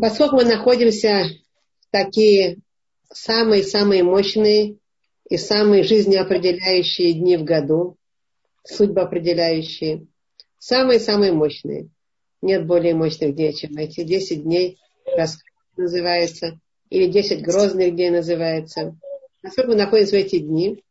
[0.00, 1.26] Поскольку мы находимся
[1.80, 2.58] в такие
[3.12, 4.76] самые-самые мощные
[5.28, 7.96] и самые жизнеопределяющие дни в году,
[8.64, 10.06] судьбоопределяющие,
[10.58, 11.88] самые-самые мощные.
[12.40, 14.78] Нет более мощных дней, чем эти 10 дней
[15.76, 18.96] называется, или 10 грозных дней называется.
[19.42, 20.82] Насколько мы находимся в эти дни.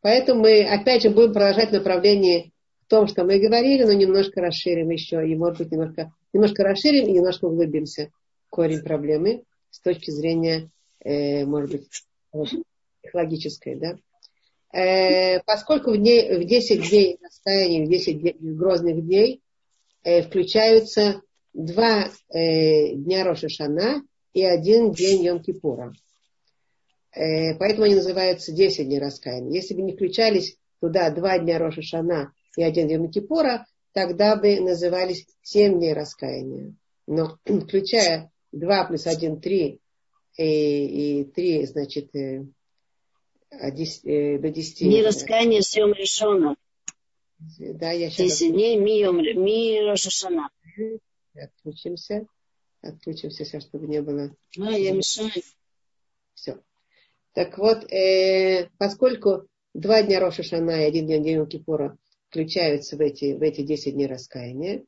[0.00, 2.50] Поэтому мы опять же будем продолжать направление
[2.84, 7.06] в том, что мы говорили, но немножко расширим еще, и может быть немножко, немножко расширим
[7.06, 8.10] и немножко углубимся
[8.50, 10.70] корень проблемы с точки зрения,
[11.00, 11.88] э, может быть,
[13.02, 13.96] психологической, да.
[14.72, 19.40] Э, поскольку в, дней, в 10 дней настаяния, в 10 дней, грозных дней
[20.04, 24.02] э, включаются два э, дня Рошашана
[24.32, 25.92] и один день Йом-Кипура.
[27.12, 29.52] Э, поэтому они называются 10 дней раскаяния.
[29.52, 35.26] Если бы не включались туда два дня Рошашана и один день Йом-Кипура, тогда бы назывались
[35.42, 36.74] 7 дней раскаяния.
[37.06, 39.80] Но включая 2 плюс 1, 3,
[40.38, 42.44] и, и 3, значит, э,
[43.50, 44.80] до 10.
[44.82, 46.56] Не раскаяние съем решено.
[47.58, 48.38] Да, я сейчас...
[48.38, 50.50] 10 дней ми, ми Рошашана.
[51.34, 52.26] Отключимся.
[52.82, 54.34] Отключимся сейчас, чтобы не было...
[54.58, 55.30] А, я мешаю.
[56.34, 56.58] Все.
[57.32, 61.96] Так вот, э, поскольку два дня Роша Шана и один день День Кипура
[62.28, 64.84] включаются в эти, в эти 10 дней раскаяния,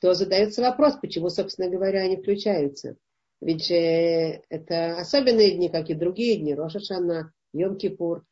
[0.00, 2.96] то задается вопрос, почему, собственно говоря, они включаются.
[3.40, 8.24] Ведь же это особенные дни, как и другие дни, Роша Шана, Йом Кипур.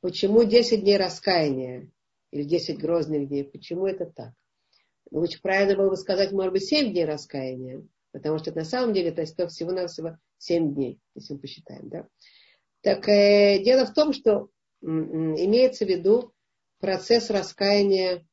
[0.00, 1.90] Почему 10 дней раскаяния
[2.30, 3.44] или 10 грозных дней?
[3.44, 4.32] Почему это так?
[5.10, 9.10] Лучше правильно было бы сказать, может быть, 7 дней раскаяния, потому что на самом деле
[9.10, 11.88] это всего-навсего 7 дней, если мы посчитаем.
[11.88, 12.06] Да?
[12.80, 14.48] Так э, дело в том, что
[14.82, 16.32] имеется в виду
[16.80, 18.26] процесс раскаяния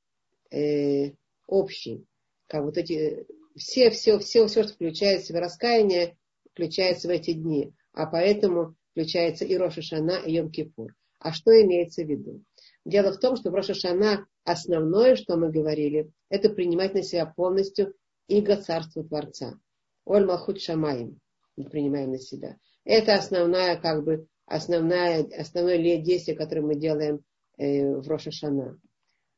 [0.51, 1.11] э,
[1.45, 2.05] общий.
[2.49, 6.17] Как вот эти, все, все, все, все, что включается в раскаяние,
[6.51, 7.73] включается в эти дни.
[7.93, 10.95] А поэтому включается и Роша Шана, и Йом Кипур.
[11.19, 12.43] А что имеется в виду?
[12.85, 17.27] Дело в том, что в Роша Шана основное, что мы говорили, это принимать на себя
[17.27, 17.93] полностью
[18.27, 19.53] иго царства Творца.
[20.05, 21.19] Оль Малхут Шамаем
[21.55, 22.57] мы принимаем на себя.
[22.83, 27.19] Это основная, как бы, основная, основное действие, которое мы делаем
[27.57, 28.79] э, в Роша Шана.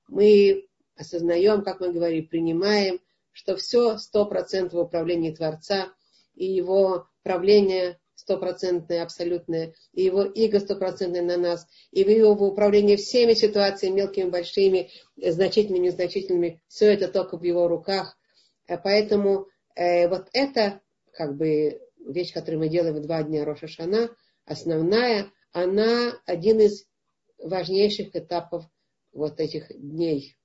[0.07, 2.99] Мы осознаем, как мы говорим, принимаем,
[3.31, 5.89] что все стопроцентное управление Творца
[6.35, 13.33] и его правление стопроцентное, абсолютное, и его иго стопроцентное на нас, и его управление всеми
[13.33, 18.17] ситуациями, мелкими, большими, значительными, незначительными, все это только в его руках.
[18.67, 20.81] Э, поэтому э, вот это
[21.13, 24.15] как бы вещь, которую мы делаем в два дня Роша Шана,
[24.45, 26.85] основная, она один из
[27.39, 28.65] важнейших этапов
[29.13, 30.37] вот этих дней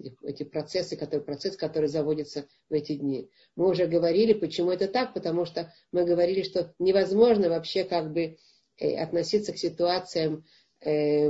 [0.00, 3.30] эти, эти процессы, которые, процесс, который заводится в эти дни.
[3.56, 8.38] Мы уже говорили, почему это так, потому что мы говорили, что невозможно вообще как бы
[8.78, 10.44] э, относиться к ситуациям,
[10.80, 11.28] э,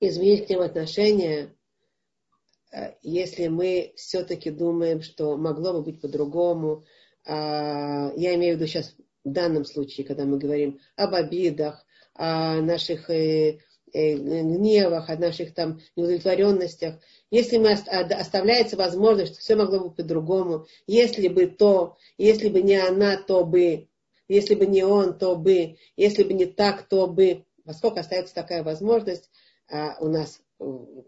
[0.00, 1.54] изменить к ним отношения,
[2.72, 6.84] э, если мы все-таки думаем, что могло бы быть по-другому.
[7.26, 12.60] Э, я имею в виду сейчас в данном случае, когда мы говорим об обидах, о
[12.60, 13.60] наших э,
[13.92, 16.96] гневах, о наших там неудовлетворенностях,
[17.30, 22.76] если мы оставляется возможность, что все могло бы по-другому, если бы то, если бы не
[22.76, 23.88] она, то бы,
[24.28, 28.62] если бы не он, то бы, если бы не так, то бы, поскольку остается такая
[28.62, 29.30] возможность
[29.70, 30.64] а, у нас, э,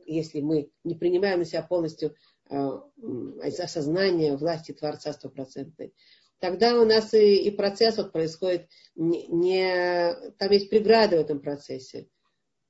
[0.07, 2.15] если мы не принимаем на себя полностью
[2.49, 2.83] а,
[3.43, 5.95] осознание власти Творца стопроцентной,
[6.39, 11.41] тогда у нас и, и процесс вот происходит не, не, там есть преграды в этом
[11.41, 12.09] процессе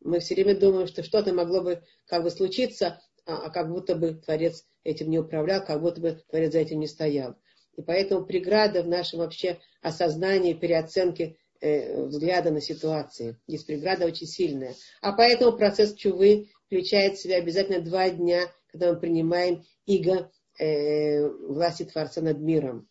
[0.00, 3.94] мы все время думаем, что что-то могло бы как бы случиться, а, а как будто
[3.94, 7.36] бы Творец этим не управлял, как будто бы Творец за этим не стоял.
[7.76, 13.38] И поэтому преграда в нашем вообще осознании, переоценке э, взгляда на ситуации.
[13.46, 14.74] Есть преграда очень сильная.
[15.00, 21.26] А поэтому процесс чувы включает в себя обязательно два дня, когда мы принимаем иго э,
[21.28, 22.88] власти Творца над миром.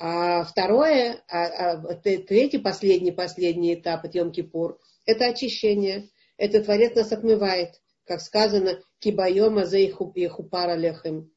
[0.00, 7.12] А второе, а, а, третий, последний, последний этап, от Йом-Кипур, это очищение это Творец нас
[7.12, 11.30] отмывает, как сказано, кибайома за ихупара лехем.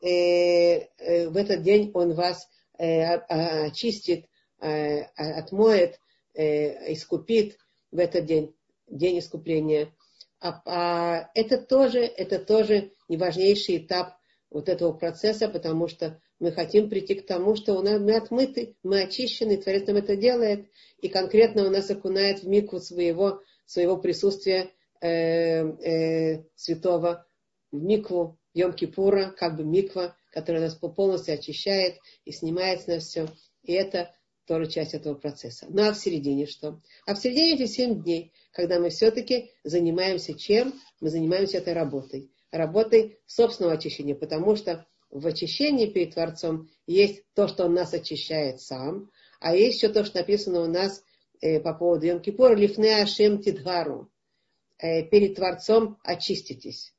[0.00, 2.48] Э, э, в этот день он вас
[2.78, 4.26] э, очистит,
[4.58, 6.00] отмоет,
[6.34, 7.58] искупит
[7.90, 8.54] в этот день,
[8.86, 9.92] день искупления.
[10.40, 14.16] А, а это тоже, это тоже не важнейший этап
[14.50, 18.76] вот этого процесса, потому что мы хотим прийти к тому, что у нас, мы отмыты,
[18.82, 20.66] мы очищены, Творец нам это делает,
[21.00, 27.26] и конкретно у нас окунает в микву своего, своего присутствия э, э, святого
[27.72, 33.28] в микву Йом-Кипура, как бы миква, который нас полностью очищает и снимает с нас все.
[33.62, 34.14] И это
[34.46, 35.66] тоже часть этого процесса.
[35.68, 36.80] Ну а в середине что?
[37.06, 40.74] А в середине эти семь дней, когда мы все-таки занимаемся чем?
[41.00, 42.30] Мы занимаемся этой работой.
[42.50, 48.60] Работой собственного очищения, потому что в очищении перед Творцом есть то, что Он нас очищает
[48.60, 49.10] сам,
[49.40, 51.02] а есть еще то, что написано у нас
[51.40, 54.10] э, по поводу Йом Кипур, лифне ашем тидгару,
[54.78, 56.92] э, перед Творцом очиститесь.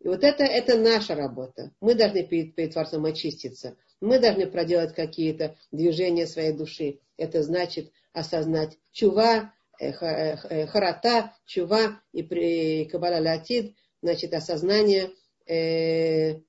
[0.00, 1.72] И вот это, это наша работа.
[1.80, 3.76] Мы должны перед, перед Творцом очиститься.
[4.00, 7.00] Мы должны проделать какие-то движения своей души.
[7.16, 15.10] Это значит осознать чува, э, э, харата, чува и при кабала латид, значит осознание
[15.46, 16.40] э,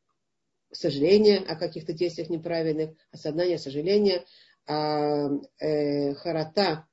[0.76, 4.26] сожаления о каких-то действиях неправильных, осознание сожаления,
[4.68, 5.30] а
[5.60, 6.88] э, харата,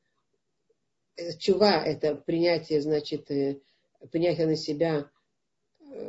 [1.16, 3.60] э, чува это принятие, значит, э,
[4.10, 5.10] принятие на себя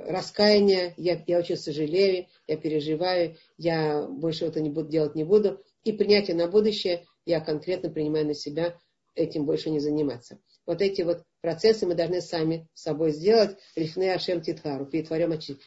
[0.08, 5.62] раскаяние, я, я очень сожалею, я переживаю, я больше это не буду делать не буду.
[5.84, 8.78] И принятие на будущее, я конкретно принимаю на себя
[9.16, 10.40] этим больше не заниматься.
[10.66, 13.58] Вот эти вот процессы мы должны сами собой сделать.
[13.76, 15.10] Лифне Ашем Титхару, перед,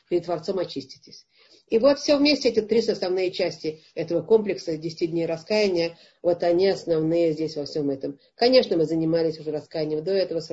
[0.08, 1.26] перед Творцом очиститесь.
[1.68, 6.68] И вот все вместе, эти три составные части этого комплекса 10 дней раскаяния, вот они
[6.68, 8.18] основные здесь во всем этом.
[8.36, 10.50] Конечно, мы занимались уже раскаянием до этого с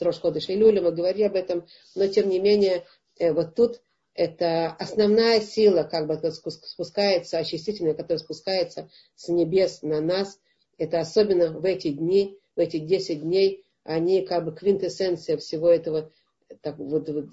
[0.00, 2.84] Рошходыша и Люля, мы говорили об этом, но тем не менее,
[3.18, 3.80] э, вот тут
[4.14, 10.38] это основная сила, как бы спускается, очистительная, которая спускается с небес на нас.
[10.76, 16.12] Это особенно в эти дни, в эти 10 дней, они как бы квинтэссенция всего этого
[16.60, 17.26] так, вот, вот,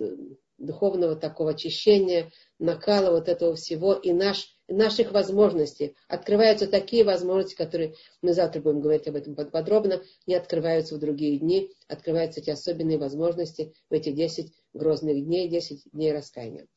[0.59, 5.95] духовного такого очищения, накала вот этого всего и наш, наших возможностей.
[6.07, 11.39] Открываются такие возможности, которые мы завтра будем говорить об этом подробно, не открываются в другие
[11.39, 16.67] дни, открываются эти особенные возможности в эти 10 грозных дней, 10 дней раскаяния.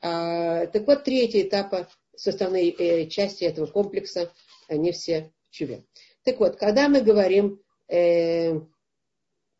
[0.00, 4.30] А, так вот, три эти этапа, составные э, части этого комплекса,
[4.68, 5.84] они все в чуве.
[6.24, 8.60] Так вот, когда мы говорим, э,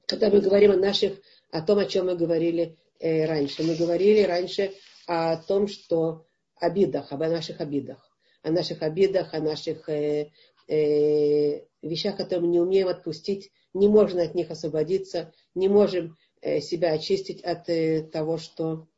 [0.06, 1.19] когда мы говорим о наших,
[1.50, 4.72] о том, о чем мы говорили э, раньше, мы говорили раньше
[5.06, 6.26] о том, что
[6.56, 8.10] обидах, об наших обидах,
[8.43, 10.31] о наших обидах, о наших э,
[10.69, 16.60] э, вещах, которые мы не умеем отпустить, не можем от них освободиться, не можем э,
[16.60, 18.88] себя очистить от э, того, что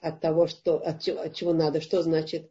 [0.00, 2.50] от того, что, от, чего, от чего надо, что значит.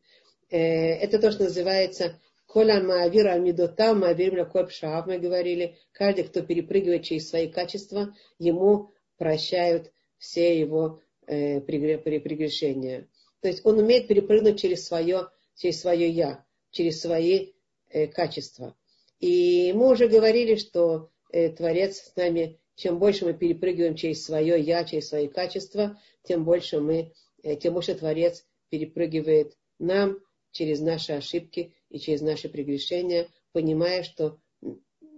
[0.49, 7.03] Э, это то, что называется Коля Маавира Амидота, Маавир Пшаав, мы говорили, каждый, кто перепрыгивает
[7.03, 8.91] через свои качества, ему
[9.21, 13.07] прощают все его э, прегрешения.
[13.39, 17.51] То есть он умеет перепрыгнуть через свое, через свое я, через свои
[17.89, 18.75] э, качества.
[19.19, 24.59] И мы уже говорили, что э, Творец с нами, чем больше мы перепрыгиваем через свое
[24.59, 27.13] я, через свои качества, тем больше мы,
[27.43, 30.17] э, тем больше Творец перепрыгивает нам
[30.49, 34.39] через наши ошибки и через наши прегрешения, понимая, что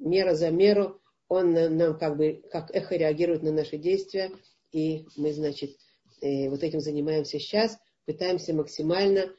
[0.02, 1.00] мера за меру
[1.34, 4.32] он нам как бы как эхо реагирует на наши действия,
[4.72, 5.78] и мы, значит,
[6.22, 9.34] э, вот этим занимаемся сейчас, пытаемся максимально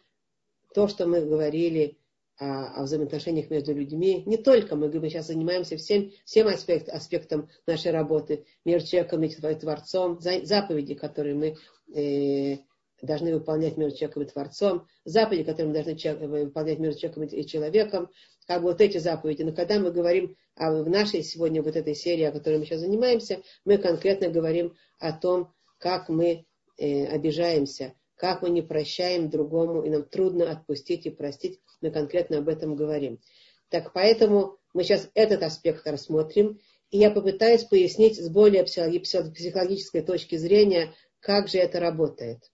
[0.75, 1.99] то, что мы говорили
[2.39, 7.49] о, о взаимоотношениях между людьми, не только мы, мы сейчас занимаемся всем, всем аспект, аспектом
[7.67, 11.57] нашей работы, между человеком и Творцом, заповеди, которые мы
[11.95, 12.59] э,
[13.03, 18.11] должны выполнять между человеком и Творцом, заповеди, которые мы должны выполнять между человеком и человеком,
[18.47, 19.43] как бы вот эти заповеди.
[19.43, 22.81] Но когда мы говорим о, в нашей сегодня вот этой серии, о которой мы сейчас
[22.81, 26.47] занимаемся, мы конкретно говорим о том, как мы
[26.79, 32.39] э, обижаемся, как мы не прощаем другому, и нам трудно отпустить и простить, мы конкретно
[32.39, 33.21] об этом говорим.
[33.69, 40.37] Так поэтому мы сейчас этот аспект рассмотрим, и я попытаюсь пояснить с более психологической точки
[40.37, 42.51] зрения, как же это работает.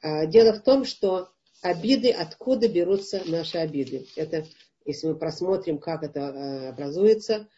[0.00, 1.28] А, дело в том, что
[1.60, 4.06] обиды, откуда берутся наши обиды.
[4.16, 4.46] Это,
[4.84, 7.48] если мы просмотрим, как это э, образуется,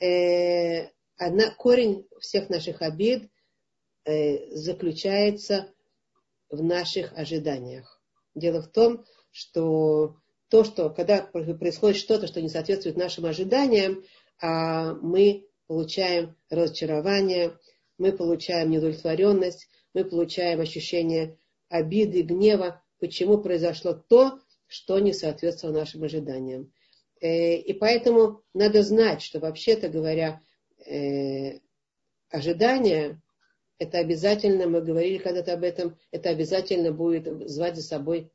[0.00, 3.30] э, одна, корень всех наших обид
[4.04, 5.72] Э, заключается
[6.50, 8.02] в наших ожиданиях.
[8.34, 10.16] Дело в том, что
[10.48, 14.02] то, что когда происходит что-то, что не соответствует нашим ожиданиям,
[14.40, 17.56] а мы получаем разочарование,
[17.96, 24.40] мы получаем неудовлетворенность, мы получаем ощущение обиды, гнева, почему произошло то,
[24.72, 26.72] что не соответствовало нашим ожиданиям.
[27.20, 30.40] Э, и поэтому надо знать, что вообще-то говоря,
[30.86, 31.58] э,
[32.30, 33.20] ожидания
[33.78, 38.32] это обязательно, мы говорили когда-то об этом, это обязательно будет звать за собой,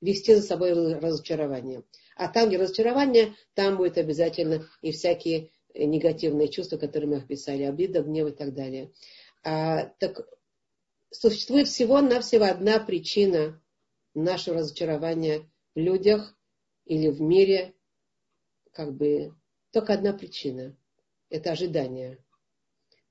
[0.00, 1.84] вести за собой разочарование.
[2.16, 8.02] А там, где разочарование, там будет обязательно и всякие негативные чувства, которые мы описали, обида,
[8.02, 8.90] гнев и так далее.
[9.44, 10.26] А, так
[11.10, 13.62] существует всего-навсего одна причина
[14.14, 16.36] нашего разочарования людях
[16.84, 17.74] или в мире,
[18.72, 19.34] как бы
[19.70, 20.76] только одна причина.
[21.30, 22.18] Это ожидание.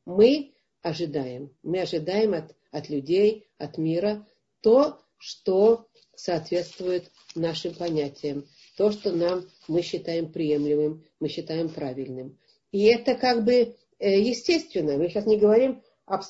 [0.05, 1.55] Мы ожидаем.
[1.63, 4.27] Мы ожидаем от, от людей, от мира
[4.61, 12.37] то, что соответствует нашим понятиям, то, что нам мы считаем приемлемым, мы считаем правильным.
[12.71, 14.97] И это как бы э, естественно.
[14.97, 15.81] Мы сейчас не говорим,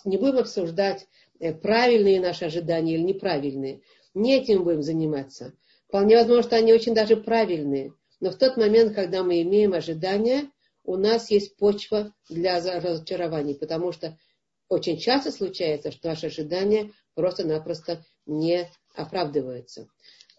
[0.05, 1.07] не будем обсуждать
[1.39, 3.81] э, правильные наши ожидания или неправильные.
[4.13, 5.53] Не этим будем заниматься.
[5.95, 7.93] Вполне возможно, что они очень даже правильные.
[8.19, 10.51] Но в тот момент, когда мы имеем ожидания,
[10.83, 14.19] у нас есть почва для разочарований, потому что
[14.67, 19.87] очень часто случается, что наши ожидания просто-напросто не оправдываются.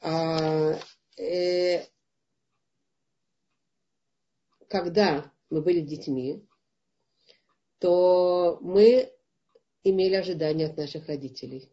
[0.02, 0.78] А,
[1.16, 1.86] э,
[4.68, 6.46] когда мы были детьми,
[7.78, 9.10] то мы
[9.84, 11.72] имели ожидания от наших родителей.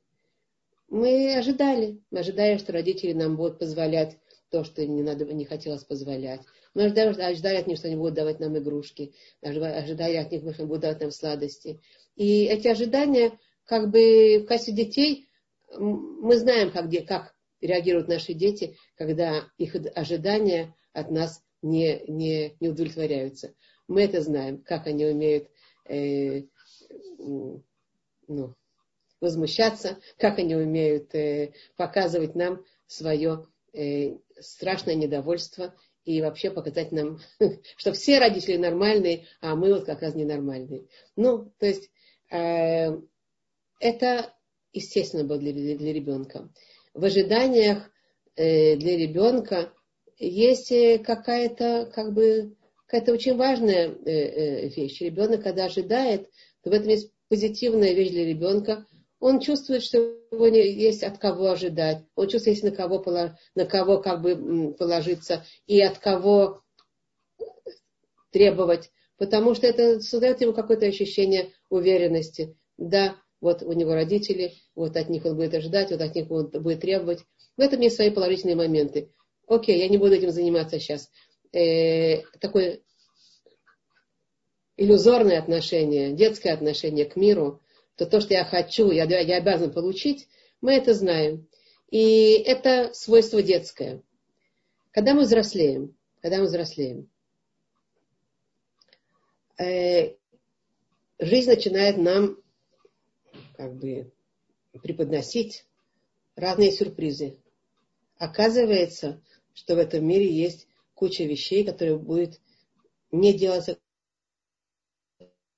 [0.94, 4.16] Мы ожидали, мы ожидали, что родители нам будут позволять
[4.52, 6.42] то, что не, надо, не хотелось позволять.
[6.76, 10.62] Мы ожидали, ожидали от них, что они будут давать нам игрушки, ожидали от них, что
[10.62, 11.82] они будут давать нам сладости.
[12.16, 15.28] И эти ожидания, как бы в качестве детей,
[15.80, 22.70] мы знаем, как, как реагируют наши дети, когда их ожидания от нас не, не, не
[22.70, 23.56] удовлетворяются.
[23.88, 25.50] Мы это знаем, как они умеют
[25.90, 26.44] э,
[27.18, 28.56] ну,
[29.24, 35.74] возмущаться, как они умеют э, показывать нам свое э, страшное недовольство
[36.06, 37.20] и вообще показать нам,
[37.78, 40.86] что все родители нормальные, а мы вот как раз ненормальные.
[41.16, 41.90] Ну, то есть
[42.30, 42.90] э,
[43.80, 44.34] это
[44.74, 46.50] естественно было для, для ребенка.
[46.94, 47.90] В ожиданиях
[48.36, 49.74] э, для ребенка
[50.18, 55.02] есть э, какая-то, как бы, какая-то очень важная э, э, вещь.
[55.02, 56.30] Ребенок, когда ожидает,
[56.64, 58.86] то в этом есть позитивная вещь для ребенка.
[59.24, 60.00] Он чувствует, что
[60.32, 62.04] у него есть от кого ожидать.
[62.16, 63.02] Он чувствует, есть на кого,
[63.56, 66.62] на кого как бы положиться и от кого
[68.32, 68.92] требовать.
[69.18, 72.58] Потому что это создает ему какое-то ощущение уверенности.
[72.78, 76.50] Да, вот у него родители, вот от них он будет ожидать, вот от них он
[76.50, 77.20] будет требовать.
[77.56, 79.10] В этом есть свои положительные моменты
[79.48, 81.10] окей, я не буду этим заниматься сейчас.
[81.52, 82.82] Э, такое
[84.76, 87.62] иллюзорное отношение, детское отношение к миру,
[87.96, 90.28] то то, что я хочу, я, я обязан получить,
[90.62, 91.48] мы это знаем.
[91.90, 94.02] И это свойство детское.
[94.92, 97.10] Когда мы взрослеем, когда мы взрослеем,
[99.60, 100.16] э,
[101.20, 102.38] жизнь начинает нам
[103.56, 104.12] как бы
[104.82, 105.66] преподносить
[106.36, 107.38] разные сюрпризы.
[108.18, 109.22] Оказывается,
[109.54, 112.40] что в этом мире есть куча вещей, которые будет
[113.12, 113.78] не делаться,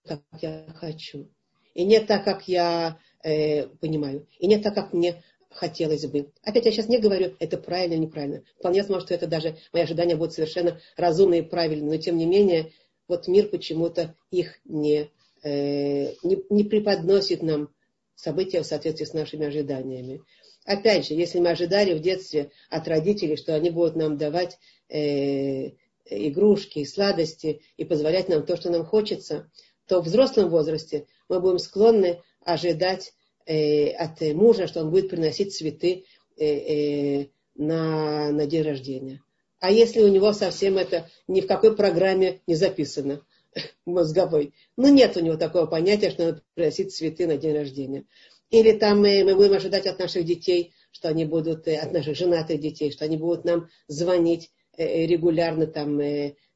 [0.03, 1.29] как я хочу.
[1.75, 4.27] И не так, как я э, понимаю.
[4.39, 6.31] И не так, как мне хотелось бы.
[6.41, 8.43] Опять я сейчас не говорю, это правильно или неправильно.
[8.57, 11.91] Вполне возможно, что это даже мои ожидания будут совершенно разумные и правильные.
[11.91, 12.71] Но тем не менее,
[13.07, 15.11] вот мир почему-то их не,
[15.43, 17.69] э, не, не преподносит нам
[18.15, 20.21] события в соответствии с нашими ожиданиями.
[20.65, 24.57] Опять же, если мы ожидали в детстве от родителей, что они будут нам давать
[24.89, 25.71] э,
[26.05, 29.51] игрушки, сладости и позволять нам то, что нам хочется,
[29.87, 33.13] то в взрослом возрасте мы будем склонны ожидать
[33.45, 36.05] э, от мужа, что он будет приносить цветы
[36.37, 39.21] э, э, на, на день рождения.
[39.59, 43.25] А если у него совсем это ни в какой программе не записано
[43.85, 48.05] мозговой, ну нет у него такого понятия, что надо приносить цветы на день рождения.
[48.51, 52.15] Или там мы, мы будем ожидать от наших детей, что они будут, э, от наших
[52.15, 55.99] женатых детей, что они будут нам звонить э, э, регулярно там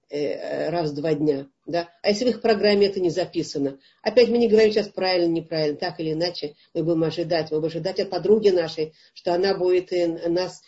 [0.10, 1.48] раз в два дня.
[1.66, 1.90] Да?
[2.02, 3.80] А если в их программе это не записано?
[4.02, 7.52] Опять мы не говорим сейчас правильно, неправильно, так или иначе мы будем ожидать.
[7.52, 9.92] Мы будем ожидать от подруги нашей, что она будет
[10.28, 10.64] нас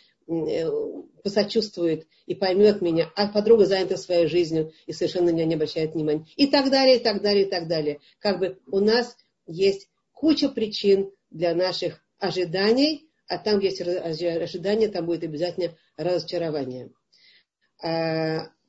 [1.24, 5.94] посочувствует и поймет меня, а подруга занята своей жизнью и совершенно на меня не обращает
[5.94, 6.26] внимания.
[6.36, 7.98] И так далее, и так далее, и так далее.
[8.20, 15.06] Как бы у нас есть куча причин для наших ожиданий, а там есть ожидание, там
[15.06, 16.90] будет обязательно разочарование.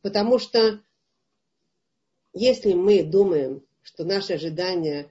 [0.03, 0.81] Потому что
[2.33, 5.09] если мы думаем, что наши ожидания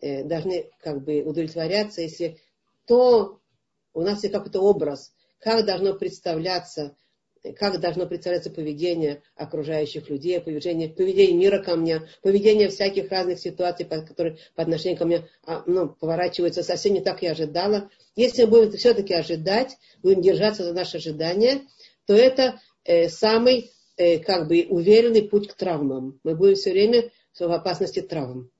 [0.00, 2.38] э, должны как бы удовлетворяться, если
[2.84, 3.40] то
[3.94, 6.94] у нас есть какой-то образ, как должно представляться
[7.58, 13.84] как должно представляться поведение окружающих людей, поведение, поведение мира ко мне, поведение всяких разных ситуаций,
[13.84, 17.90] которые по отношению ко мне а, ну, поворачиваются совсем не так, я ожидала.
[18.16, 21.60] Если мы будем все-таки ожидать, будем держаться за наши ожидания,
[22.06, 26.20] то это э, самый э, как бы уверенный путь к травмам.
[26.24, 28.50] Мы будем все время в опасности травм.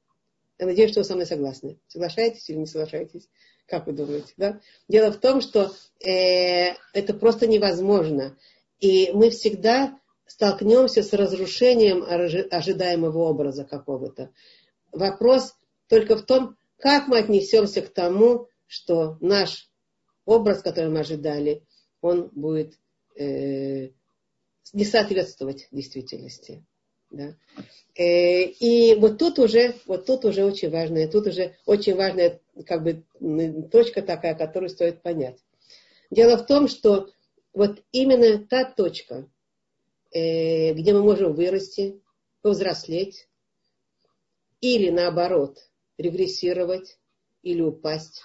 [0.58, 1.78] Я надеюсь, что вы со мной согласны.
[1.88, 3.28] Соглашаетесь или не соглашаетесь?
[3.66, 4.32] Как вы думаете?
[4.36, 4.60] Да?
[4.88, 8.36] Дело в том, что э, это просто невозможно.
[8.78, 14.30] И мы всегда столкнемся с разрушением ожидаемого образа какого-то.
[14.92, 15.54] Вопрос
[15.88, 19.70] только в том, как мы отнесемся к тому, что наш
[20.24, 21.62] образ, который мы ожидали,
[22.00, 22.78] он будет
[23.16, 23.90] э,
[24.72, 26.64] не соответствовать действительности.
[27.10, 27.34] Да?
[27.94, 32.82] Э, и вот тут уже, вот тут уже очень важная, тут уже очень важная как
[32.82, 33.04] бы
[33.70, 35.38] точка такая, которую стоит понять.
[36.10, 37.10] Дело в том, что
[37.52, 39.28] вот именно та точка,
[40.10, 42.00] э, где мы можем вырасти,
[42.42, 43.28] повзрослеть,
[44.60, 45.58] или наоборот,
[45.98, 46.98] регрессировать,
[47.42, 48.22] или упасть,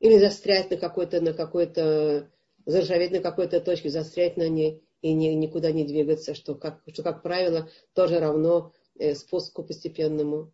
[0.00, 2.30] или застрять на какой-то, на какой-то,
[2.66, 7.02] заржаветь на какой-то точке, застрять на ней и ни, никуда не двигаться, что как, что,
[7.02, 10.52] как правило, тоже равно э, спуску постепенному.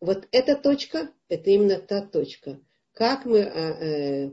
[0.00, 2.60] Вот эта точка, это именно та точка.
[2.92, 4.32] Как мы, а, э,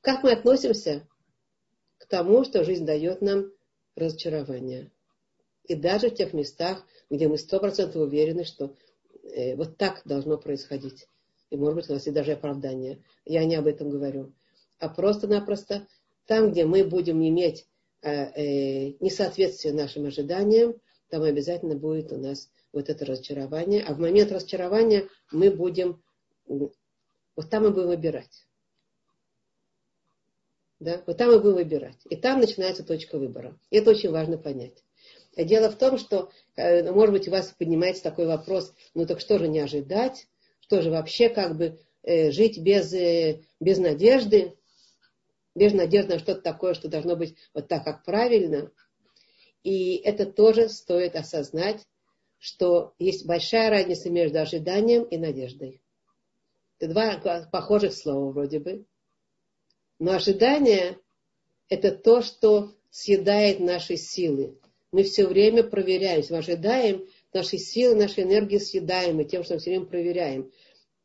[0.00, 1.08] как мы относимся
[1.98, 3.50] к тому, что жизнь дает нам
[3.96, 4.90] разочарование.
[5.64, 8.76] И даже в тех местах, где мы сто процентов уверены, что
[9.22, 11.08] э, вот так должно происходить
[11.54, 13.00] и, может быть, у нас есть даже оправдание.
[13.24, 14.32] Я не об этом говорю.
[14.78, 15.86] А просто-напросто
[16.26, 17.66] там, где мы будем иметь
[18.02, 20.74] э, э, несоответствие нашим ожиданиям,
[21.08, 23.82] там обязательно будет у нас вот это разочарование.
[23.82, 26.02] А в момент разочарования мы будем,
[26.46, 28.46] вот там мы будем выбирать.
[30.80, 31.02] Да?
[31.06, 31.98] Вот там мы будем выбирать.
[32.08, 33.58] И там начинается точка выбора.
[33.70, 34.82] И это очень важно понять.
[35.36, 39.38] Дело в том, что, э, может быть, у вас поднимается такой вопрос, ну так что
[39.38, 40.26] же не ожидать?
[40.60, 42.92] Что же вообще как бы жить без,
[43.60, 44.54] без надежды,
[45.54, 48.70] без надежды на что-то такое, что должно быть вот так, как правильно.
[49.62, 51.86] И это тоже стоит осознать,
[52.38, 55.80] что есть большая разница между ожиданием и надеждой.
[56.78, 58.84] Это два похожих слова вроде бы.
[59.98, 60.98] Но ожидание–
[61.68, 64.58] это то, что съедает наши силы.
[64.92, 69.70] Мы все время проверяем, мы ожидаем, наши силы, наши энергии съедаемы тем, что мы все
[69.70, 70.52] время проверяем.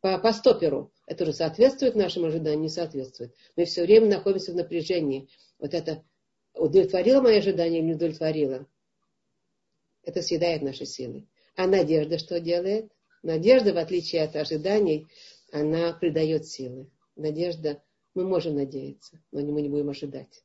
[0.01, 0.91] По, по стоперу.
[1.09, 3.33] Это уже соответствует нашим ожиданиям, не соответствует.
[3.55, 5.27] Мы все время находимся в напряжении.
[5.57, 6.03] Вот это
[6.53, 8.67] удовлетворило мои ожидания или не удовлетворило?
[10.03, 11.27] Это съедает наши силы.
[11.55, 12.91] А надежда что делает?
[13.23, 15.07] Надежда, в отличие от ожиданий,
[15.51, 16.91] она придает силы.
[17.15, 17.81] Надежда,
[18.13, 20.43] мы можем надеяться, но мы не будем ожидать.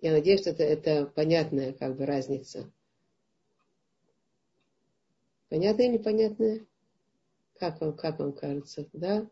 [0.00, 2.72] Я надеюсь, что это, это понятная как бы разница.
[5.48, 6.64] Понятное или непонятное?
[7.58, 9.28] Как вам, как вам кажется, да?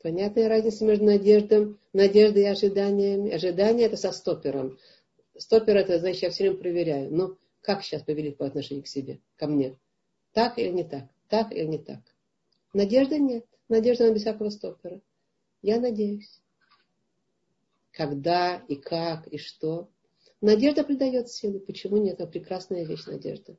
[0.00, 3.32] Понятная разница между надеждой, надеждой и ожиданиями.
[3.32, 4.78] Ожидание это со стопером.
[5.36, 7.12] Стопер это значит, я все время проверяю.
[7.12, 9.76] Ну, как сейчас повели по отношению к себе, ко мне?
[10.32, 11.04] Так или не так?
[11.28, 12.00] Так или не так?
[12.72, 13.44] Надежды нет.
[13.68, 15.00] Надежда на без всякого стопера.
[15.62, 16.40] Я надеюсь.
[17.90, 19.88] Когда и как и что.
[20.40, 21.58] Надежда придает силы.
[21.58, 22.20] Почему нет?
[22.20, 23.56] Это прекрасная вещь, надежда.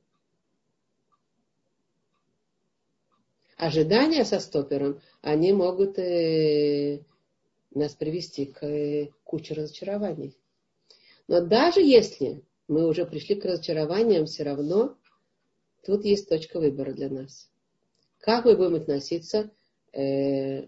[3.60, 7.02] Ожидания со стопером, они могут э,
[7.72, 10.38] нас привести к э, куче разочарований.
[11.28, 14.98] Но даже если мы уже пришли к разочарованиям, все равно
[15.86, 17.52] тут есть точка выбора для нас.
[18.20, 19.52] Как мы будем относиться
[19.92, 20.68] э,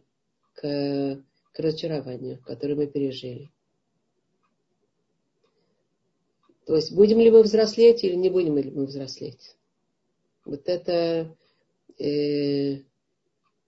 [0.54, 1.24] к,
[1.54, 3.52] к разочарованию, которое мы пережили.
[6.66, 9.56] То есть будем ли мы взрослеть или не будем ли мы взрослеть.
[10.44, 11.36] Вот это
[12.02, 12.84] э,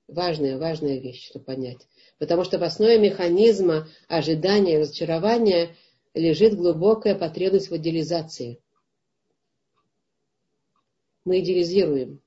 [0.08, 1.88] важная, важная вещь, чтобы понять.
[2.18, 5.76] Потому что в основе механизма ожидания и разочарования
[6.14, 8.60] лежит глубокая потребность в идеализации.
[11.26, 12.22] Мы идеализируем.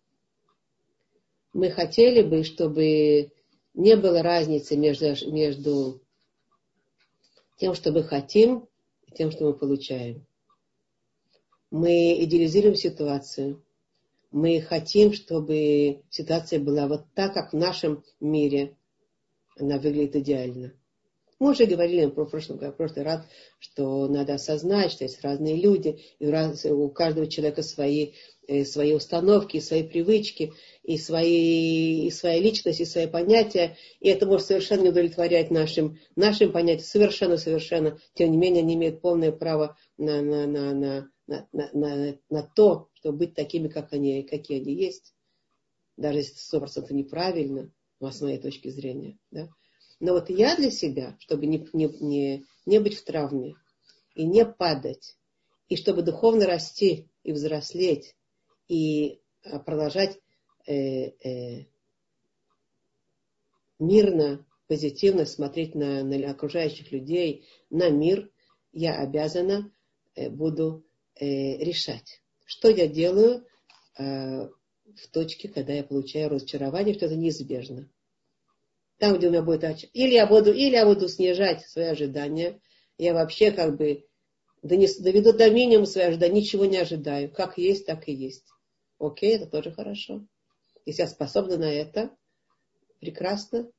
[1.53, 3.33] Мы хотели бы, чтобы
[3.75, 6.03] не было разницы между, между
[7.57, 8.69] тем, что мы хотим,
[9.07, 10.27] и тем, что мы получаем.
[11.71, 13.63] Мы идеализируем ситуацию
[14.37, 18.77] мы хотим, чтобы ситуация была вот так, как в нашем мире
[19.59, 20.75] она выглядит идеально.
[21.39, 23.25] Мы уже говорили в прошлом, в прошлый раз,
[23.59, 26.27] что надо осознать, что есть разные люди, и
[26.71, 28.13] у каждого человека свои,
[28.47, 30.53] э, свои установки, свои привычки,
[30.87, 35.99] и, свои, и своя личность, и свои понятия, и это может совершенно не удовлетворять нашим,
[36.15, 37.99] нашим понятиям, совершенно-совершенно.
[38.15, 42.89] Тем не менее, они имеют полное право на, на, на, на, на, на, на, то,
[42.95, 45.13] чтобы быть такими, как они, какие они есть,
[45.97, 49.19] даже если сто процентов неправильно, ну, с моей точки зрения.
[49.33, 49.49] Да?
[49.99, 53.57] Но вот я для себя, чтобы не, не, не, не быть в травме
[54.15, 55.17] и не падать,
[55.69, 58.15] и чтобы духовно расти и взрослеть,
[58.69, 60.21] и а, продолжать
[60.67, 61.67] э, э,
[63.79, 68.31] мирно, позитивно смотреть на, на окружающих людей, на мир,
[68.73, 69.73] я обязана
[70.15, 71.25] э, буду э,
[71.59, 73.47] решать, что я делаю
[73.99, 77.89] э, в точке, когда я получаю разочарование, что это неизбежно.
[78.99, 82.61] Там, где у меня будет или я буду, или я буду снижать свои ожидания,
[82.99, 84.07] я вообще как бы
[84.63, 87.31] доведу до минимума свои ожидания, ничего не ожидаю.
[87.31, 88.47] Как есть, так и есть.
[88.99, 90.27] Окей, это тоже хорошо.
[90.87, 92.17] Если я способна на это,
[93.01, 93.71] прекрасно.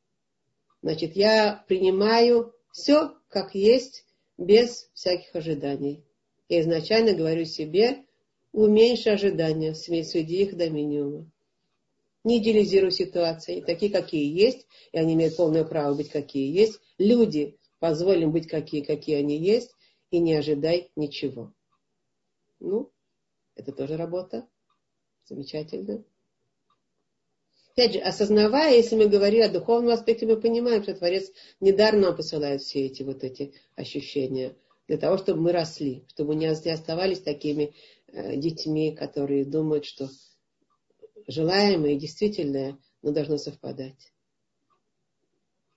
[0.82, 4.06] Значит, я принимаю все как есть,
[4.38, 6.04] без всяких ожиданий.
[6.50, 8.06] Я изначально говорю себе,
[8.52, 11.32] уменьши ожидания, сведи их до минимума.
[12.24, 16.80] Не идеализируй ситуации, такие, какие есть, и они имеют полное право быть, какие есть.
[16.98, 19.72] Люди, позволим быть, какие, какие они есть,
[20.12, 21.54] и не ожидай ничего.
[22.60, 22.92] Ну,
[23.56, 24.48] это тоже работа.
[25.26, 26.04] Замечательно.
[27.78, 32.64] Опять же, осознавая, если мы говорим о духовном аспекте, мы понимаем, что Творец недарно посылает
[32.64, 34.56] все эти вот эти ощущения
[34.88, 37.76] для того, чтобы мы росли, чтобы не оставались такими
[38.08, 40.10] э, детьми, которые думают, что
[41.28, 44.12] желаемое и действительное, но должно совпадать.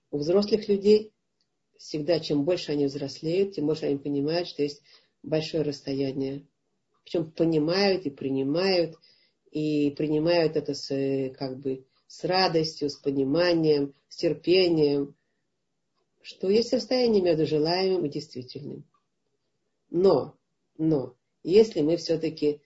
[0.09, 1.13] У взрослых людей
[1.77, 4.81] всегда, чем больше они взрослеют, тем больше они понимают, что есть
[5.21, 6.47] большое расстояние.
[7.03, 8.95] Причем понимают и принимают,
[9.51, 10.87] и принимают это с,
[11.37, 15.15] как бы, с радостью, с пониманием, с терпением,
[16.21, 18.83] что есть расстояние между желаемым и действительным.
[19.89, 20.35] Но,
[20.77, 22.61] но, если мы все-таки,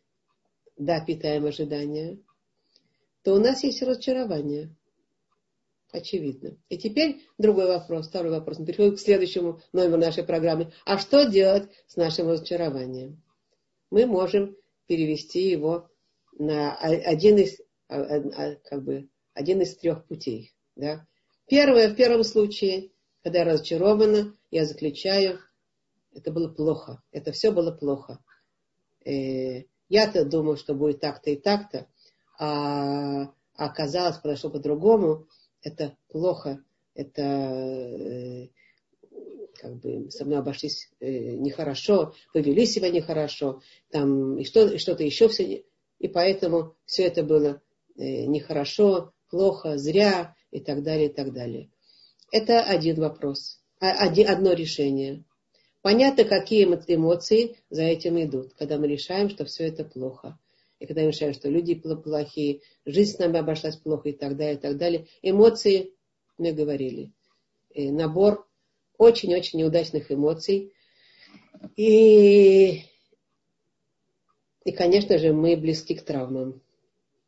[0.77, 2.17] да, питаем ожидания,
[3.21, 4.75] то у нас есть разочарование.
[5.91, 6.57] Очевидно.
[6.69, 8.57] И теперь другой вопрос, второй вопрос.
[8.57, 10.73] Мы переходим к следующему номеру нашей программы.
[10.85, 13.21] А что делать с нашим разочарованием?
[13.91, 15.87] Мы можем перевести его
[16.33, 20.55] на один из, как бы, один из трех путей.
[20.75, 21.05] Да?
[21.47, 22.89] Первое, в первом случае,
[23.21, 25.39] когда я разочарована, я заключаю,
[26.13, 28.19] это было плохо, это все было плохо.
[29.05, 31.87] Э, я-то думал, что будет так-то и так-то,
[32.39, 35.27] а оказалось, подошло по-другому,
[35.61, 36.63] это плохо,
[36.95, 38.47] это э,
[39.55, 45.03] как бы со мной обошлись э, нехорошо, повели себя нехорошо, там и, что, и что-то
[45.03, 45.65] еще все,
[45.99, 47.61] и поэтому все это было
[47.97, 51.69] нехорошо, плохо, зря и так далее, и так далее.
[52.31, 55.25] Это один вопрос, а, одно решение.
[55.81, 60.39] Понятно, какие эмоции за этим идут, когда мы решаем, что все это плохо.
[60.79, 64.55] И когда мы решаем, что люди плохие, жизнь с нами обошлась плохо и так далее,
[64.55, 65.07] и так далее.
[65.21, 65.91] Эмоции,
[66.37, 67.11] мы говорили,
[67.71, 68.47] и набор
[68.97, 70.71] очень-очень неудачных эмоций.
[71.75, 72.83] И,
[74.63, 76.61] и, конечно же, мы близки к травмам.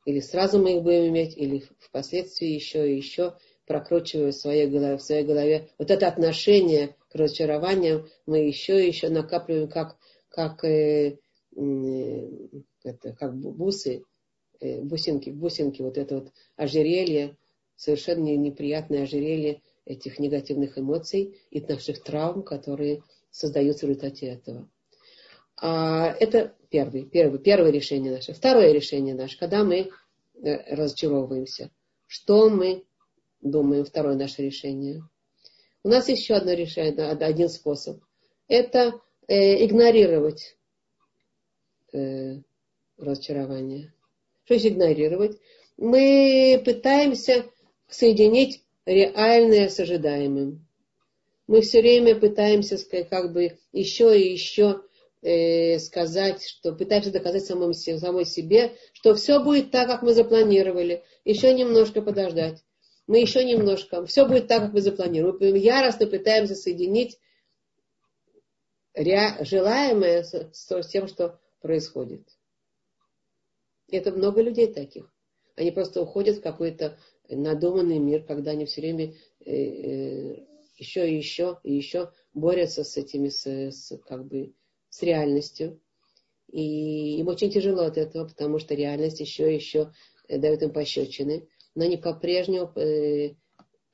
[0.08, 3.34] Или сразу мы их будем иметь, или впоследствии еще и еще,
[3.66, 8.88] прокручивая в своей голове, в своей голове вот это отношение к разочарованиям, мы еще и
[8.88, 9.98] еще накапливаем как,
[10.30, 11.18] как, э,
[11.58, 12.30] э,
[12.86, 14.06] это, как бусы,
[14.62, 17.36] э, бусинки, бусинки, вот это вот ожерелье,
[17.76, 24.70] совершенно неприятное ожерелье этих негативных эмоций и наших травм, которые создаются в результате этого.
[25.60, 28.34] А это первый, первый, первое решение наше.
[28.34, 29.90] Второе решение наше, когда мы
[30.42, 31.72] э, разочаровываемся.
[32.06, 32.86] Что мы
[33.42, 33.86] думаем?
[33.86, 35.02] Второе наше решение.
[35.84, 38.02] У нас еще одно решение, один способ.
[38.48, 40.58] Это э, игнорировать
[41.94, 42.42] э,
[42.98, 43.94] разочарование.
[44.46, 45.40] Что есть игнорировать?
[45.78, 47.46] Мы пытаемся
[47.88, 50.66] соединить реальное с ожидаемым.
[51.48, 54.82] Мы все время пытаемся как бы еще и еще
[55.22, 61.04] э, сказать, что пытаемся доказать самому, самой себе, что все будет так, как мы запланировали.
[61.26, 62.64] Еще немножко подождать.
[63.08, 64.06] Мы еще немножко.
[64.06, 65.52] Все будет так, как мы запланировали.
[65.52, 67.18] Мы яростно пытаемся соединить
[68.96, 72.28] желаемое с, тем, что происходит.
[73.90, 75.12] Это много людей таких.
[75.56, 76.98] Они просто уходят в какой-то
[77.30, 79.14] надуманный мир, когда они все время
[79.46, 80.46] э, э,
[80.78, 84.54] еще и еще и еще борются с этими, с, с, как бы,
[84.90, 85.80] с реальностью.
[86.48, 89.94] И им очень тяжело от этого, потому что реальность еще и еще
[90.28, 91.48] э, дает им пощечины.
[91.76, 93.36] Но они по-прежнему э,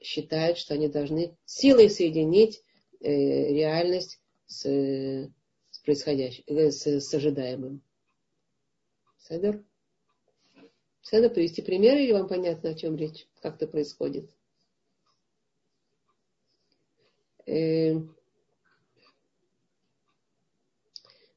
[0.02, 2.64] считают, что они должны силой соединить
[3.00, 7.82] э, реальность с, с происходящим, с, с ожидаемым.
[9.18, 9.64] Седер?
[11.12, 14.32] Надо привести примеры, или вам понятно, о чем речь, как это происходит?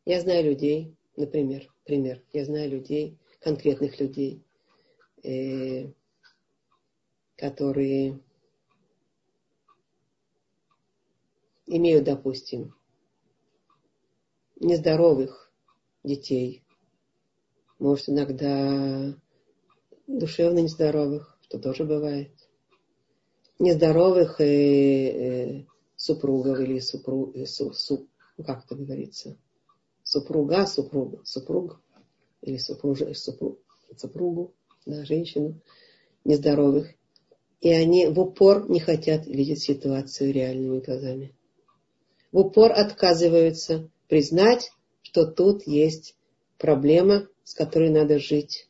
[0.07, 4.43] Я знаю людей, например, пример, я знаю людей, конкретных людей,
[5.23, 5.91] э,
[7.37, 8.19] которые
[11.67, 12.75] имеют, допустим,
[14.61, 15.53] нездоровых
[16.05, 16.63] детей,
[17.79, 19.15] может, иногда
[20.07, 22.31] душевно нездоровых, что тоже бывает,
[23.59, 25.65] нездоровых э, э,
[25.97, 28.09] супругов или супруг, э, су, су,
[28.45, 29.37] как это говорится,
[30.07, 31.81] супруга, супруг, супруг
[32.41, 33.59] или супруж, супруг,
[33.97, 34.55] супругу,
[34.87, 35.61] да, женщину
[36.25, 36.89] нездоровых.
[37.61, 41.35] И они в упор не хотят видеть ситуацию реальными глазами.
[42.31, 44.71] В упор отказываются признать,
[45.03, 46.15] что тут есть
[46.57, 48.69] проблема, с которой надо жить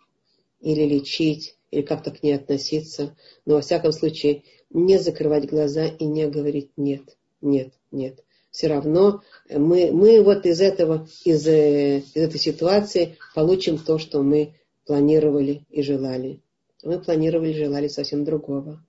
[0.61, 3.15] или лечить, или как-то к ней относиться.
[3.45, 8.25] Но во всяком случае не закрывать глаза и не говорить нет, нет, нет.
[8.57, 14.23] Все равно мы, мы вот из этого, из, э, из этой ситуации получим то, что
[14.23, 14.55] мы
[14.87, 16.41] планировали и желали.
[16.83, 18.83] Мы планировали и желали совсем другого.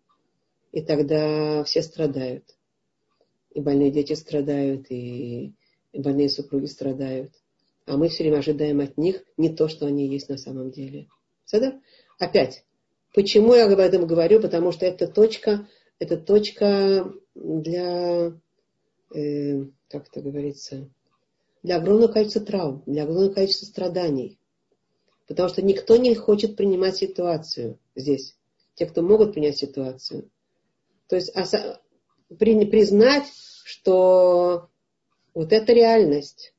[0.72, 2.46] И тогда все страдают.
[3.52, 5.54] И больные дети страдают, и,
[5.92, 7.34] и больные супруги страдают.
[7.86, 11.10] А мы все время ожидаем от них не то, что они есть на самом деле.
[11.44, 11.78] Сада?
[12.20, 12.64] Опять,
[13.14, 14.42] почему я об этом говорю?
[14.42, 15.68] Потому что это точка,
[16.00, 18.32] это точка для,
[19.14, 20.90] э, как это говорится,
[21.64, 24.40] для огромного количества травм, для огромного количества страданий.
[25.28, 28.36] Потому что никто не хочет принимать ситуацию здесь.
[28.76, 30.30] Те, кто могут принять ситуацию.
[31.08, 31.34] То есть
[32.66, 33.26] признать,
[33.66, 34.70] что
[35.34, 36.54] вот это реальность,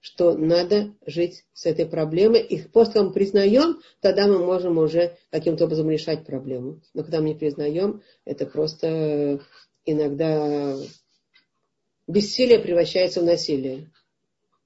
[0.00, 2.40] что надо жить с этой проблемой.
[2.40, 6.80] И после того, мы признаем, тогда мы можем уже каким-то образом решать проблему.
[6.94, 9.40] Но когда мы не признаем, это просто
[9.84, 10.76] иногда
[12.10, 13.90] бессилие превращается в насилие.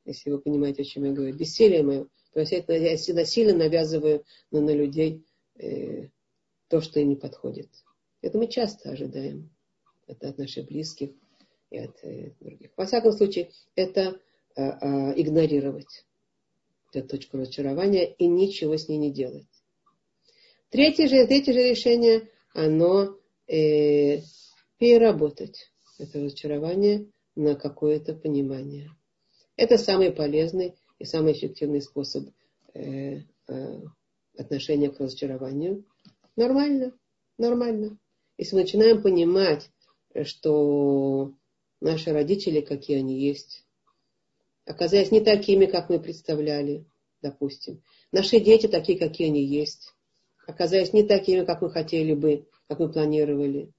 [0.05, 1.35] Если вы понимаете, о чем я говорю.
[1.35, 5.25] Бессилие мое превращается, я насильно навязываю на, на людей
[5.57, 6.09] э,
[6.69, 7.69] то, что им не подходит.
[8.21, 9.51] Это мы часто ожидаем.
[10.07, 11.11] Это от наших близких
[11.71, 12.71] и от э, других.
[12.77, 14.21] Во всяком случае, это
[14.57, 16.05] э, э, игнорировать
[16.93, 19.47] эту точку разочарования и ничего с ней не делать.
[20.71, 24.21] Третье же, третье же решение, оно э,
[24.79, 28.91] переработать это разочарование на какое-то понимание.
[29.57, 32.29] Это самый полезный и самый эффективный способ
[32.75, 33.81] э, э,
[34.37, 35.85] отношения к разочарованию.
[36.37, 36.93] Нормально,
[37.39, 37.99] нормально.
[38.37, 39.71] Если мы начинаем понимать,
[40.25, 41.33] что
[41.81, 43.65] наши родители, какие они есть,
[44.65, 46.87] оказались не такими, как мы представляли,
[47.23, 47.83] допустим.
[48.13, 49.95] Наши дети такие, какие они есть,
[50.47, 53.73] оказались не такими, как мы хотели бы, как мы планировали.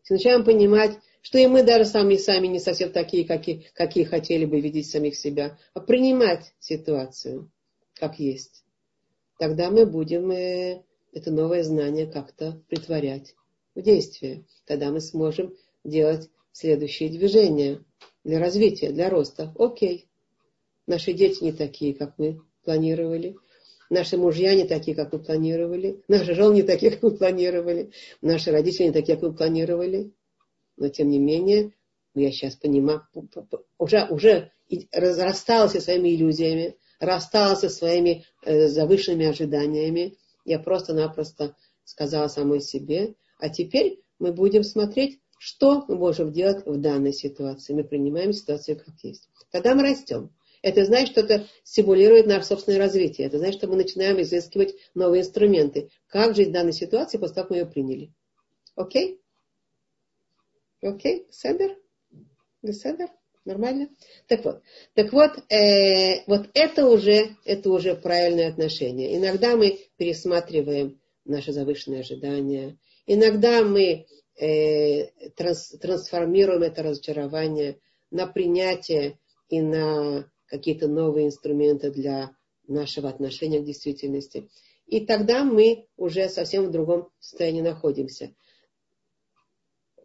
[0.00, 4.44] Если начинаем понимать, что и мы даже сами сами не совсем такие, какие, какие хотели
[4.44, 7.50] бы видеть самих себя, а принимать ситуацию
[7.94, 8.62] как есть,
[9.38, 10.82] тогда мы будем э,
[11.12, 13.34] это новое знание как-то притворять
[13.74, 14.44] в действие.
[14.66, 17.82] Тогда мы сможем делать следующие движения
[18.22, 19.54] для развития, для роста.
[19.58, 20.06] Окей,
[20.86, 23.34] наши дети не такие, как мы планировали.
[23.88, 26.02] Наши мужья не такие, как мы планировали.
[26.06, 27.92] Наши жены не такие, как мы планировали.
[28.20, 30.12] Наши родители не такие, как мы планировали.
[30.76, 31.72] Но тем не менее,
[32.14, 33.06] я сейчас понимаю,
[33.78, 34.52] уже, уже
[34.92, 40.16] рассталась со своими иллюзиями, рассталась со своими э, завышенными ожиданиями.
[40.44, 46.80] Я просто-напросто сказала самой себе, а теперь мы будем смотреть, что мы можем делать в
[46.80, 47.74] данной ситуации.
[47.74, 49.28] Мы принимаем ситуацию как есть.
[49.50, 50.30] Тогда мы растем.
[50.62, 53.26] Это значит, что это стимулирует наше собственное развитие.
[53.26, 55.90] Это значит, что мы начинаем изыскивать новые инструменты.
[56.06, 58.14] Как жить в данной ситуации после того, как мы ее приняли.
[58.74, 59.20] Окей?
[60.84, 61.26] Окей?
[61.30, 61.78] Седер?
[62.62, 63.08] Седер?
[63.46, 63.88] Нормально?
[64.26, 64.62] Так вот,
[64.94, 69.16] так вот, э, вот это уже, это уже правильное отношение.
[69.16, 72.78] Иногда мы пересматриваем наши завышенные ожидания.
[73.06, 77.78] Иногда мы э, транс, трансформируем это разочарование
[78.10, 79.18] на принятие
[79.48, 84.50] и на какие-то новые инструменты для нашего отношения к действительности.
[84.86, 88.34] И тогда мы уже совсем в другом состоянии находимся.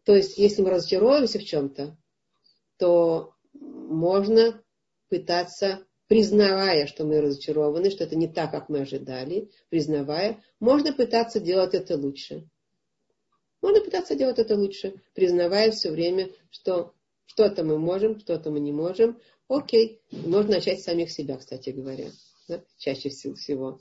[0.05, 1.97] То есть, если мы разочаровываемся в чем-то,
[2.77, 4.63] то можно
[5.09, 11.39] пытаться, признавая, что мы разочарованы, что это не так, как мы ожидали, признавая, можно пытаться
[11.39, 12.47] делать это лучше.
[13.62, 16.93] Можно пытаться делать это лучше, признавая все время, что
[17.25, 19.19] что-то мы можем, что-то мы не можем.
[19.47, 22.12] Окей, можно начать с самих себя, кстати говоря,
[22.47, 22.63] да?
[22.77, 23.79] чаще всего.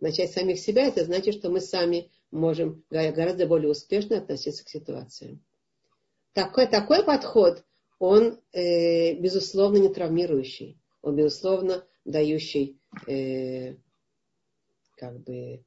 [0.00, 4.68] Начать с самих себя, это значит, что мы сами можем гораздо более успешно относиться к
[4.68, 5.42] ситуациям.
[6.38, 7.64] Такой, такой подход,
[7.98, 10.78] он, э, безусловно, не травмирующий.
[11.02, 13.74] Он, безусловно, дающий, э,
[14.94, 15.64] как бы,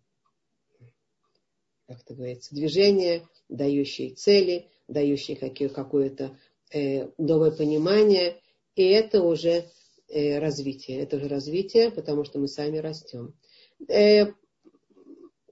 [1.89, 6.37] как это говорится, движение, дающий цели, дающий какое-то
[6.73, 8.39] э, новое понимание,
[8.75, 9.65] и это уже
[10.07, 11.01] э, развитие.
[11.01, 13.33] Это уже развитие, потому что мы сами растем.
[13.89, 14.27] Э,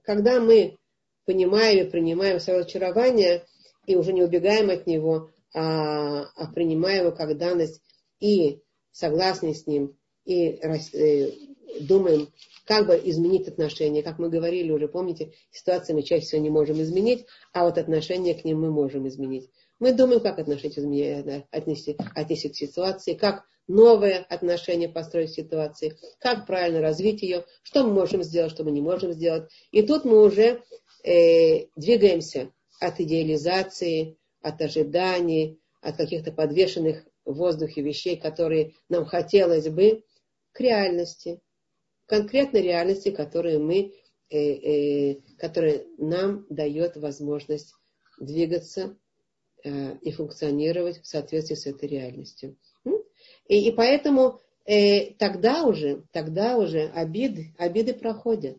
[0.00, 0.78] когда мы
[1.26, 3.44] понимаем и принимаем свое очарование,
[3.90, 7.82] и уже не убегаем от него, а, а принимаем его как данность
[8.20, 8.60] и
[8.92, 11.30] согласны с ним, и э,
[11.80, 12.28] думаем,
[12.66, 14.04] как бы изменить отношения.
[14.04, 18.34] Как мы говорили уже, помните, ситуации мы чаще всего не можем изменить, а вот отношения
[18.34, 19.50] к ним мы можем изменить.
[19.80, 25.96] Мы думаем, как отношения изменить, отнести, отнести к ситуации, как новые отношения построить в ситуации,
[26.20, 29.50] как правильно развить ее, что мы можем сделать, что мы не можем сделать.
[29.72, 30.62] И тут мы уже
[31.02, 39.68] э, двигаемся от идеализации, от ожиданий, от каких-то подвешенных в воздухе вещей, которые нам хотелось
[39.68, 40.02] бы,
[40.52, 41.40] к реальности,
[42.06, 43.94] конкретной реальности, которую мы,
[44.30, 47.72] э, э, которая нам дает возможность
[48.18, 48.96] двигаться
[49.62, 52.56] э, и функционировать в соответствии с этой реальностью.
[53.46, 58.58] И, и поэтому э, тогда уже, тогда уже обиды, обиды проходят.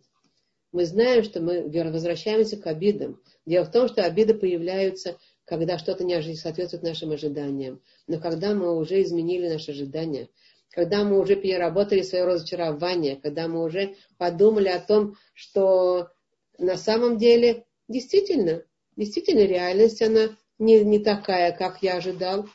[0.71, 3.21] Мы знаем, что мы возвращаемся к обидам.
[3.45, 7.81] Дело в том, что обиды появляются, когда что-то не соответствует нашим ожиданиям.
[8.07, 10.29] Но когда мы уже изменили наши ожидания,
[10.69, 16.09] когда мы уже переработали свое разочарование, когда мы уже подумали о том, что
[16.57, 18.63] на самом деле действительно,
[18.95, 22.47] действительно реальность, она не, не такая, как я ожидал,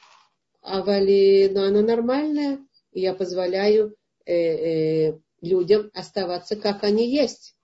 [0.62, 2.60] а вали, но она нормальная,
[2.92, 7.55] и я позволяю э, э, людям оставаться, как они есть,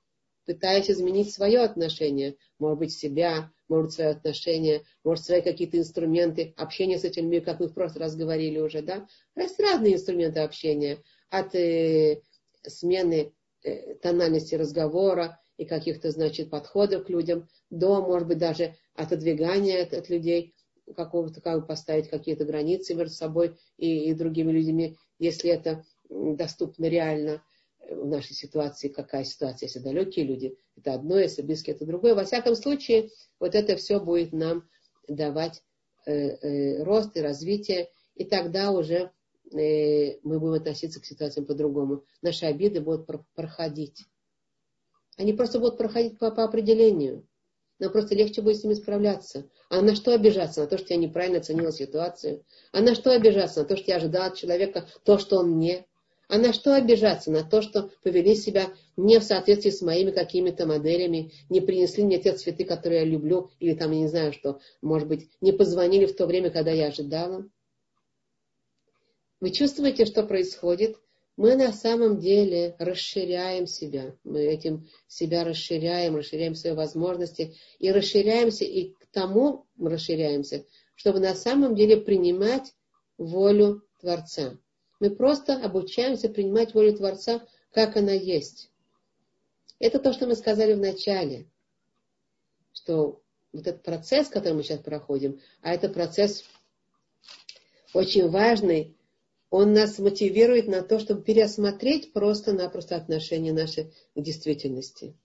[0.46, 6.98] пытаясь изменить свое отношение, может быть, себя, может, свои отношения, может, свои какие-то инструменты общения
[6.98, 9.06] с этими людьми, как мы в прошлый раз говорили уже, да.
[9.36, 10.98] Есть разные инструменты общения,
[11.30, 12.20] от э,
[12.66, 19.82] смены э, тональности разговора и каких-то, значит, подходов к людям, до, может быть, даже отодвигания
[19.82, 20.54] от, от людей,
[20.96, 27.42] какого-то, как поставить какие-то границы между собой и, и другими людьми, если это доступно реально
[27.90, 32.14] в нашей ситуации, какая ситуация, если далекие люди, это одно, если близкие, это другое.
[32.14, 34.68] Во всяком случае, вот это все будет нам
[35.08, 35.62] давать
[36.06, 39.12] э, э, рост и развитие, и тогда уже
[39.52, 42.04] э, мы будем относиться к ситуациям по-другому.
[42.22, 44.04] Наши обиды будут проходить.
[45.16, 47.26] Они просто будут проходить по, по определению.
[47.78, 49.48] Нам просто легче будет с ними справляться.
[49.68, 50.60] А на что обижаться?
[50.60, 52.44] На то, что я неправильно оценила ситуацию.
[52.70, 53.62] А на что обижаться?
[53.62, 55.84] На то, что я ожидала от человека то, что он не
[56.32, 57.30] а на что обижаться?
[57.30, 62.18] На то, что повели себя не в соответствии с моими какими-то моделями, не принесли мне
[62.22, 66.06] те цветы, которые я люблю, или там, я не знаю что, может быть, не позвонили
[66.06, 67.46] в то время, когда я ожидала.
[69.40, 70.96] Вы чувствуете, что происходит?
[71.36, 74.16] Мы на самом деле расширяем себя.
[74.24, 80.64] Мы этим себя расширяем, расширяем свои возможности и расширяемся, и к тому расширяемся,
[80.94, 82.72] чтобы на самом деле принимать
[83.18, 84.56] волю Творца.
[85.02, 88.70] Мы просто обучаемся принимать волю Творца, как она есть.
[89.80, 91.50] Это то, что мы сказали в начале,
[92.72, 93.20] что
[93.52, 96.44] вот этот процесс, который мы сейчас проходим, а это процесс
[97.92, 98.96] очень важный,
[99.50, 105.16] он нас мотивирует на то, чтобы переосмотреть просто-напросто отношения наши к действительности.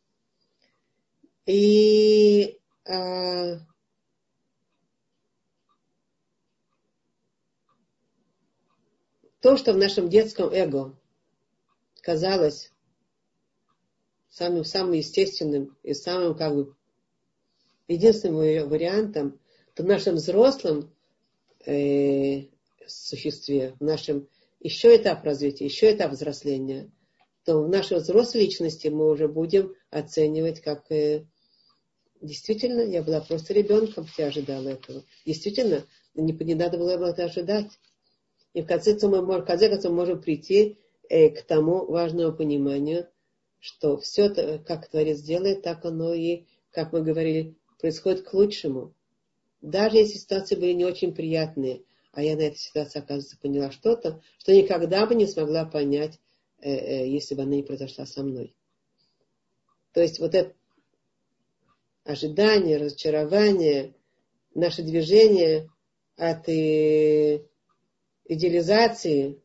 [1.45, 3.59] И а,
[9.47, 10.93] то, что в нашем детском эго
[12.01, 12.73] казалось
[14.29, 16.75] самым, самым естественным и самым как бы
[17.87, 19.39] единственным вариантом,
[19.73, 20.93] то в нашем взрослом
[21.65, 22.41] э,
[22.87, 24.27] существе, в нашем
[24.59, 26.91] еще этап развития, еще этап взросления,
[27.45, 31.25] то в нашей взрослой личности мы уже будем оценивать как э,
[32.19, 35.05] действительно я была просто ребенком, я ожидала этого.
[35.25, 37.79] Действительно, не, не надо было это ожидать.
[38.57, 43.07] И в конце концов мы, можем прийти э, к тому важному пониманию,
[43.59, 44.29] что все,
[44.65, 48.95] как Творец делает, так оно и, как мы говорили, происходит к лучшему.
[49.61, 54.23] Даже если ситуации были не очень приятные, а я на этой ситуации, оказывается, поняла что-то,
[54.39, 56.19] что никогда бы не смогла понять,
[56.59, 58.55] э, э, если бы она не произошла со мной.
[59.93, 60.55] То есть вот это
[62.05, 63.93] ожидание, разочарование,
[64.55, 65.69] наше движение
[66.15, 66.49] от
[68.27, 69.41] идеализации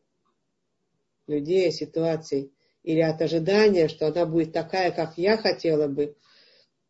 [1.27, 2.53] людей, ситуаций,
[2.83, 6.15] или от ожидания, что она будет такая, как я хотела бы,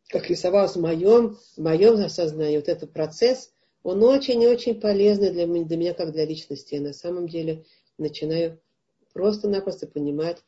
[0.10, 3.52] как рисовалась в моем, в моем осознании, вот этот процесс,
[3.84, 6.76] он очень-очень полезный для меня, для меня, как для личности.
[6.76, 7.66] Я на самом деле
[7.98, 8.60] начинаю
[9.14, 10.42] просто-напросто понимать,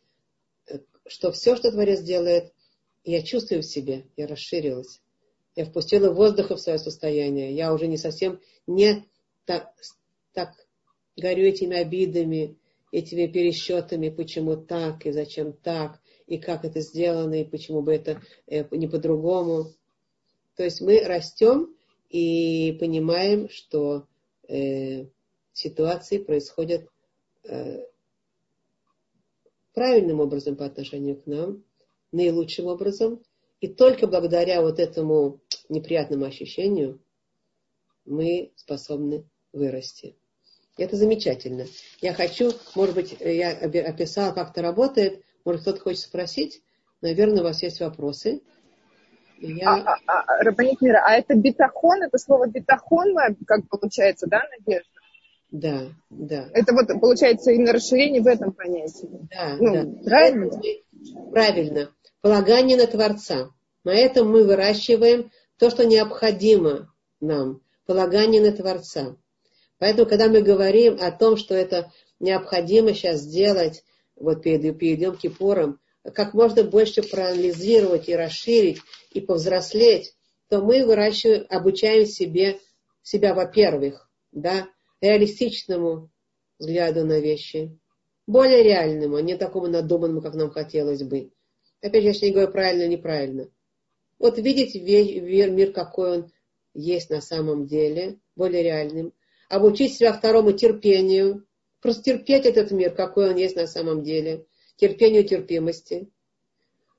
[0.68, 2.54] э, что все, что Творец делает,
[3.04, 5.02] я чувствую в себе, я расширилась.
[5.56, 7.54] Я впустила воздуха в свое состояние.
[7.54, 9.06] Я уже не совсем не
[9.46, 9.74] так,
[10.34, 10.65] так
[11.18, 12.58] горю этими обидами,
[12.92, 18.22] этими пересчетами, почему так и зачем так, и как это сделано, и почему бы это
[18.48, 19.74] э, не по-другому.
[20.56, 21.76] То есть мы растем
[22.10, 24.08] и понимаем, что
[24.48, 25.06] э,
[25.54, 26.88] ситуации происходят
[27.44, 27.86] э,
[29.74, 31.64] правильным образом по отношению к нам,
[32.12, 33.22] наилучшим образом.
[33.62, 37.00] И только благодаря вот этому неприятному ощущению
[38.06, 40.16] мы способны вырасти.
[40.78, 41.66] Это замечательно.
[42.02, 45.24] Я хочу, может быть, я описала, как это работает.
[45.46, 46.62] Может, кто-то хочет спросить.
[47.02, 48.42] Наверное, у вас есть вопросы.
[49.38, 49.70] Я...
[49.70, 53.14] А, а, а, Рабанит Мира, а это битахон, это слово битахон,
[53.46, 54.90] как получается, да, Надежда?
[55.52, 56.50] Да, да.
[56.54, 59.10] Это вот получается именно расширение в этом понятии.
[59.32, 60.04] Да, ну, да.
[60.04, 60.62] Правильно?
[61.32, 61.92] Правильно.
[62.22, 63.50] Полагание на Творца.
[63.84, 67.62] На этом мы выращиваем то, что необходимо нам.
[67.86, 69.16] Полагание на Творца.
[69.86, 73.84] Поэтому, когда мы говорим о том, что это необходимо сейчас сделать,
[74.16, 78.80] вот перед, перед Йом Кипуром, как можно больше проанализировать и расширить,
[79.12, 80.16] и повзрослеть,
[80.50, 82.58] то мы выращиваем, обучаем себе,
[83.04, 84.68] себя, во-первых, да,
[85.02, 86.10] реалистичному
[86.58, 87.78] взгляду на вещи,
[88.26, 91.30] более реальному, а не такому надуманному, как нам хотелось бы.
[91.84, 93.50] Опять же, я не говорю правильно неправильно.
[94.18, 96.32] Вот видеть мир, мир, какой он
[96.74, 99.14] есть на самом деле, более реальным.
[99.50, 101.46] Обучить себя второму терпению.
[101.82, 104.46] Просто терпеть этот мир, какой он есть на самом деле.
[104.78, 106.10] Терпению терпимости.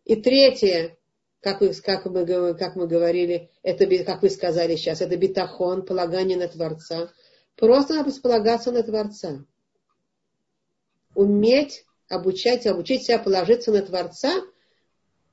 [0.05, 0.97] И третье,
[1.41, 6.37] как, вы, как, мы, как мы говорили, это, как вы сказали сейчас, это битахон, полагание
[6.37, 7.11] на Творца.
[7.57, 9.45] Просто надо полагаться на Творца.
[11.15, 14.43] Уметь обучать, обучить себя положиться на Творца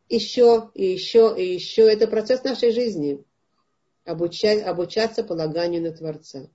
[0.09, 1.83] еще и еще и еще.
[1.83, 3.23] Это процесс нашей жизни.
[4.05, 6.49] Обучать, обучаться полаганию на Творца.